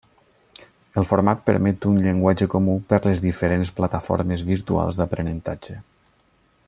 El 1.01 1.05
format 1.09 1.43
permet 1.49 1.85
un 1.91 1.99
llenguatge 2.05 2.47
comú 2.53 2.77
per 2.93 2.99
les 3.09 3.21
diferents 3.27 3.73
plataformes 3.81 4.45
virtuals 4.49 4.99
d'aprenentatge. 5.03 5.79